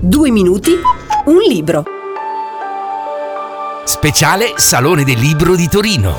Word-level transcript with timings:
Due 0.00 0.30
minuti, 0.30 0.70
un 1.24 1.38
libro. 1.48 1.82
Speciale 3.84 4.52
Salone 4.54 5.02
del 5.02 5.18
Libro 5.18 5.56
di 5.56 5.66
Torino. 5.66 6.18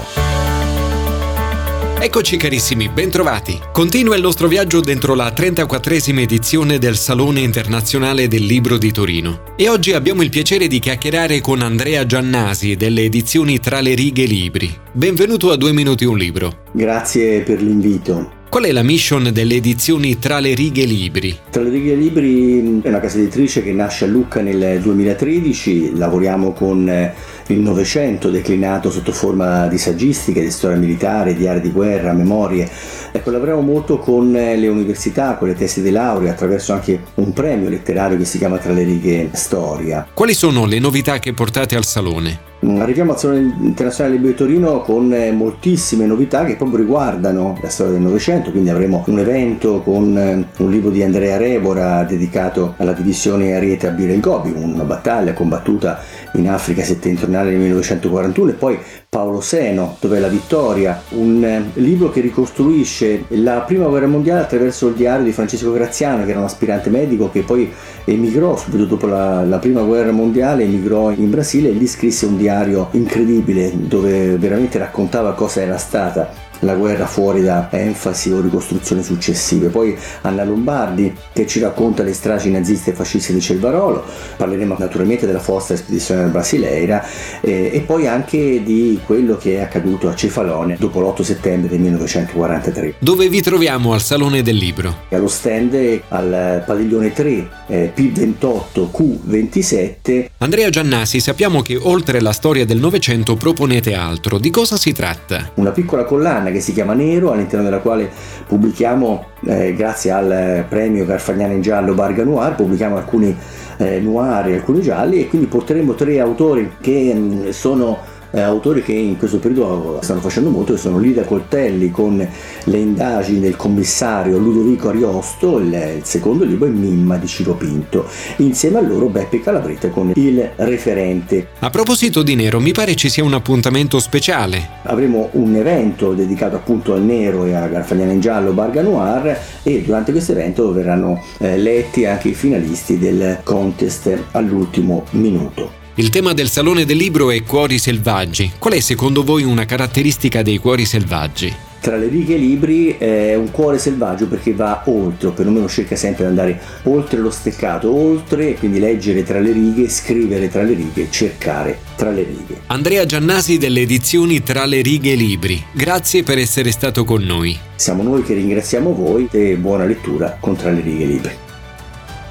Eccoci 1.97 2.35
carissimi, 2.35 2.89
bentrovati. 2.89 3.57
Continua 3.71 4.17
il 4.17 4.21
nostro 4.21 4.49
viaggio 4.49 4.81
dentro 4.81 5.15
la 5.15 5.31
34esima 5.31 6.19
edizione 6.19 6.77
del 6.77 6.97
Salone 6.97 7.39
Internazionale 7.39 8.27
del 8.27 8.43
Libro 8.43 8.77
di 8.77 8.91
Torino. 8.91 9.43
E 9.55 9.69
oggi 9.69 9.93
abbiamo 9.93 10.23
il 10.23 10.29
piacere 10.29 10.67
di 10.67 10.79
chiacchierare 10.79 11.39
con 11.39 11.61
Andrea 11.61 12.05
Giannasi 12.05 12.75
delle 12.75 13.03
edizioni 13.03 13.61
Tra 13.61 13.79
le 13.79 13.95
righe 13.95 14.25
libri. 14.25 14.77
Benvenuto 14.91 15.51
a 15.51 15.55
Due 15.55 15.71
Minuti 15.71 16.03
un 16.03 16.17
Libro. 16.17 16.63
Grazie 16.73 17.43
per 17.43 17.61
l'invito. 17.61 18.38
Qual 18.49 18.63
è 18.63 18.71
la 18.71 18.81
mission 18.81 19.29
delle 19.31 19.53
edizioni 19.53 20.17
Tra 20.17 20.39
le 20.39 20.55
righe 20.55 20.83
libri? 20.83 21.37
Tra 21.51 21.61
le 21.61 21.69
righe 21.69 21.93
libri 21.93 22.81
è 22.81 22.87
una 22.87 22.99
casa 22.99 23.19
editrice 23.19 23.61
che 23.61 23.71
nasce 23.71 24.05
a 24.05 24.07
Lucca 24.07 24.41
nel 24.41 24.81
2013, 24.81 25.95
lavoriamo 25.95 26.51
con 26.53 26.89
eh, 26.89 27.13
il 27.47 27.59
Novecento 27.59 28.31
declinato 28.31 28.89
sotto 28.89 29.11
forma 29.11 29.67
di 29.67 29.77
saggistica, 29.77 30.39
di 30.39 30.49
storia 30.49 30.77
militare, 30.77 31.35
diari 31.35 31.61
di 31.61 31.69
guerra, 31.69 32.11
memorie. 32.11 32.67
E 33.11 33.21
collaboriamo 33.21 33.61
molto 33.61 33.99
con 33.99 34.35
eh, 34.35 34.57
le 34.57 34.67
università, 34.67 35.35
con 35.35 35.47
le 35.47 35.53
testi 35.53 35.83
di 35.83 35.91
laurea, 35.91 36.31
attraverso 36.31 36.73
anche 36.73 36.99
un 37.15 37.31
premio 37.33 37.69
letterario 37.69 38.17
che 38.17 38.25
si 38.25 38.39
chiama 38.39 38.57
Tra 38.57 38.73
le 38.73 38.83
righe 38.83 39.29
Storia. 39.31 40.07
Quali 40.11 40.33
sono 40.33 40.65
le 40.65 40.79
novità 40.79 41.19
che 41.19 41.33
portate 41.33 41.75
al 41.75 41.85
salone? 41.85 42.48
Mm, 42.65 42.81
arriviamo 42.81 43.13
al 43.13 43.17
Salone 43.17 43.39
Internazionale 43.61 44.17
del 44.17 44.25
Libro 44.25 44.31
di 44.31 44.51
Torino 44.51 44.81
con 44.81 45.13
eh, 45.13 45.31
moltissime 45.31 46.05
novità 46.05 46.43
che 46.43 46.57
proprio 46.57 46.79
riguardano 46.79 47.57
la 47.61 47.69
storia 47.69 47.93
del 47.93 48.01
Novecento, 48.01 48.51
quindi 48.51 48.69
avremo 48.69 49.01
un 49.07 49.19
evento 49.19 49.81
con 49.81 50.17
eh, 50.17 50.45
un 50.57 50.69
libro 50.69 50.89
di 50.89 51.01
Andrea 51.01 51.37
Rebora 51.37 52.03
dedicato 52.03 52.73
alla 52.75 52.91
divisione 52.91 53.55
Ariete 53.55 53.87
a 53.87 53.91
Gobi, 53.91 54.51
una 54.51 54.83
battaglia 54.83 55.31
combattuta 55.31 56.01
in 56.33 56.49
Africa 56.49 56.83
settentrionale 56.83 57.51
nel 57.51 57.59
1941 57.59 58.49
e 58.49 58.53
poi 58.53 58.79
Paolo 59.07 59.41
Seno, 59.41 59.97
dove 59.99 60.17
è 60.17 60.19
la 60.19 60.27
vittoria, 60.27 61.01
un 61.09 61.43
eh, 61.43 61.79
libro 61.79 62.09
che 62.09 62.21
ricostruisce 62.21 63.25
la 63.29 63.61
prima 63.61 63.87
guerra 63.87 64.07
mondiale 64.07 64.41
attraverso 64.41 64.87
il 64.87 64.93
diario 64.93 65.25
di 65.25 65.31
Francesco 65.31 65.71
Graziano, 65.71 66.23
che 66.25 66.31
era 66.31 66.39
un 66.39 66.45
aspirante 66.45 66.89
medico 66.89 67.31
che 67.31 67.41
poi 67.41 67.71
emigrò 68.05 68.55
subito 68.55 68.85
dopo 68.85 69.07
la, 69.07 69.43
la 69.43 69.57
prima 69.57 69.81
guerra 69.81 70.11
mondiale, 70.11 70.63
emigrò 70.63 71.11
in 71.11 71.29
Brasile 71.29 71.69
e 71.69 71.73
lì 71.73 71.87
scrisse 71.87 72.25
un 72.25 72.37
diario 72.37 72.89
incredibile 72.91 73.71
dove 73.73 74.37
veramente 74.37 74.77
raccontava 74.77 75.33
cosa 75.33 75.61
era 75.61 75.77
stata 75.77 76.48
la 76.59 76.73
guerra 76.75 77.05
fuori 77.05 77.41
da 77.41 77.67
enfasi 77.71 78.31
o 78.31 78.41
ricostruzioni 78.41 79.03
successive. 79.03 79.67
Poi 79.67 79.97
Anna 80.21 80.43
Lombardi 80.43 81.15
che 81.33 81.47
ci 81.47 81.59
racconta 81.59 82.03
le 82.03 82.13
stragi 82.13 82.49
naziste 82.49 82.91
e 82.91 82.93
fasciste 82.93 83.33
di 83.33 83.41
Celvarolo, 83.41 84.03
parleremo 84.37 84.75
naturalmente 84.77 85.25
della 85.25 85.39
Fosta 85.39 85.75
Spedizione 85.75 86.25
Brasileira 86.25 87.05
eh, 87.41 87.71
e 87.73 87.79
poi 87.81 88.07
anche 88.07 88.61
di 88.63 88.99
quello 89.05 89.37
che 89.37 89.57
è 89.57 89.61
accaduto 89.61 90.09
a 90.09 90.15
Cefalone 90.15 90.75
dopo 90.79 90.99
l'8 91.01 91.21
settembre 91.21 91.69
del 91.69 91.79
1943. 91.79 92.95
Dove 92.99 93.29
vi 93.29 93.41
troviamo 93.41 93.93
al 93.93 94.01
Salone 94.01 94.41
del 94.41 94.55
Libro? 94.55 94.95
Allo 95.09 95.27
stand 95.27 96.01
al 96.09 96.63
padiglione 96.65 97.11
3 97.11 97.49
eh, 97.67 97.93
P28 97.95 98.89
Q27. 98.91 100.25
Andrea 100.39 100.69
Giannasi, 100.69 101.19
sappiamo 101.19 101.61
che 101.61 101.75
oltre 101.75 102.17
alla 102.17 102.31
storia 102.31 102.65
del 102.65 102.79
Novecento 102.79 103.35
proponete 103.35 103.93
altro. 103.93 104.37
Di 104.37 104.49
cosa 104.49 104.77
si 104.77 104.91
tratta? 104.91 105.51
Una 105.55 105.71
piccola 105.71 106.03
collana 106.03 106.48
che 106.51 106.59
si 106.59 106.73
chiama 106.73 106.93
Nero, 106.93 107.31
all'interno 107.31 107.63
della 107.63 107.79
quale 107.79 108.09
pubblichiamo, 108.47 109.25
eh, 109.45 109.73
grazie 109.73 110.11
al 110.11 110.65
premio 110.67 111.05
Garfagnana 111.05 111.53
in 111.53 111.61
giallo 111.61 111.93
Barga 111.93 112.23
Noir, 112.23 112.55
pubblichiamo 112.55 112.97
alcuni 112.97 113.35
eh, 113.77 113.99
noir 113.99 114.47
e 114.47 114.55
alcuni 114.55 114.81
gialli 114.81 115.21
e 115.21 115.27
quindi 115.27 115.47
porteremo 115.47 115.93
tre 115.93 116.19
autori 116.19 116.73
che 116.81 117.13
mh, 117.13 117.19
mm, 117.19 117.49
sono 117.49 117.97
eh, 118.31 118.41
autori 118.41 118.83
che 118.83 118.93
in 118.93 119.17
questo 119.17 119.39
periodo 119.39 119.99
stanno 120.01 120.21
facendo 120.21 120.49
molto, 120.49 120.73
che 120.73 120.79
sono 120.79 120.99
Lida 120.99 121.23
Coltelli 121.23 121.91
con 121.91 122.17
le 122.63 122.77
indagini 122.77 123.39
del 123.39 123.55
commissario 123.55 124.37
Ludovico 124.37 124.89
Ariosto, 124.89 125.59
il, 125.59 125.73
il 125.97 126.03
secondo 126.03 126.43
libro 126.43 126.67
è 126.67 126.71
Mimma 126.71 127.17
di 127.17 127.27
Ciro 127.27 127.53
Pinto, 127.53 128.07
insieme 128.37 128.77
a 128.77 128.81
loro 128.81 129.07
Beppe 129.07 129.41
Calabretta 129.41 129.89
con 129.89 130.11
il 130.15 130.49
referente. 130.55 131.47
A 131.59 131.69
proposito 131.69 132.23
di 132.23 132.35
nero, 132.35 132.59
mi 132.59 132.71
pare 132.71 132.95
ci 132.95 133.09
sia 133.09 133.23
un 133.23 133.33
appuntamento 133.33 133.99
speciale. 133.99 134.77
Avremo 134.83 135.29
un 135.33 135.55
evento 135.55 136.13
dedicato 136.13 136.55
appunto 136.55 136.93
al 136.93 137.01
nero 137.01 137.45
e 137.45 137.53
a 137.53 137.67
Garfagnana 137.67 138.11
in 138.11 138.19
giallo 138.19 138.51
Barga 138.51 138.81
Noir 138.81 139.37
e 139.63 139.81
durante 139.81 140.11
questo 140.11 140.31
evento 140.31 140.71
verranno 140.71 141.21
eh, 141.39 141.57
letti 141.57 142.05
anche 142.05 142.29
i 142.29 142.33
finalisti 142.33 142.97
del 142.97 143.39
contest 143.43 144.25
all'ultimo 144.31 145.03
minuto. 145.11 145.79
Il 145.99 146.11
tema 146.11 146.31
del 146.31 146.47
Salone 146.47 146.85
del 146.85 146.95
Libro 146.95 147.29
è 147.29 147.43
Cuori 147.43 147.77
selvaggi. 147.77 148.53
Qual 148.57 148.73
è 148.73 148.79
secondo 148.79 149.21
voi 149.21 149.43
una 149.43 149.65
caratteristica 149.65 150.41
dei 150.41 150.57
cuori 150.57 150.85
selvaggi? 150.85 151.53
Tra 151.81 151.97
le 151.97 152.07
righe 152.07 152.37
libri 152.37 152.95
è 152.97 153.35
un 153.35 153.51
cuore 153.51 153.79
selvaggio 153.79 154.29
perché 154.29 154.53
va 154.53 154.83
oltre, 154.85 155.27
o 155.27 155.31
perlomeno 155.31 155.67
cerca 155.67 155.97
sempre 155.97 156.23
di 156.23 156.29
andare 156.29 156.61
oltre 156.83 157.19
lo 157.19 157.29
steccato, 157.29 157.93
oltre, 157.93 158.53
quindi 158.53 158.79
leggere 158.79 159.23
tra 159.23 159.41
le 159.41 159.51
righe, 159.51 159.89
scrivere 159.89 160.47
tra 160.47 160.63
le 160.63 160.73
righe, 160.73 161.07
cercare 161.09 161.79
tra 161.97 162.11
le 162.11 162.23
righe. 162.23 162.61
Andrea 162.67 163.05
Giannasi 163.05 163.57
delle 163.57 163.81
edizioni 163.81 164.41
Tra 164.41 164.63
le 164.63 164.81
righe 164.81 165.15
libri, 165.15 165.61
grazie 165.73 166.23
per 166.23 166.37
essere 166.37 166.71
stato 166.71 167.03
con 167.03 167.23
noi. 167.23 167.59
Siamo 167.75 168.03
noi 168.03 168.23
che 168.23 168.35
ringraziamo 168.35 168.93
voi 168.93 169.27
e 169.31 169.57
buona 169.57 169.83
lettura 169.83 170.37
con 170.39 170.55
Tra 170.55 170.71
le 170.71 170.79
righe 170.79 171.05
libri. 171.05 171.31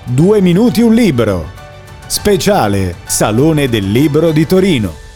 Due 0.04 0.40
minuti 0.40 0.80
un 0.80 0.94
libro 0.94 1.57
Speciale 2.08 2.96
Salone 3.04 3.68
del 3.68 3.92
Libro 3.92 4.32
di 4.32 4.46
Torino. 4.46 5.07